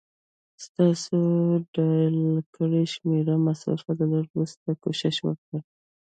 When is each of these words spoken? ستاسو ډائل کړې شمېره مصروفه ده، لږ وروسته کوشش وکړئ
ستاسو 0.65 1.17
ډائل 1.73 2.17
کړې 2.55 2.83
شمېره 2.93 3.35
مصروفه 3.45 3.91
ده، 3.97 4.05
لږ 4.11 4.25
وروسته 4.31 4.69
کوشش 4.83 5.15
وکړئ 5.27 5.59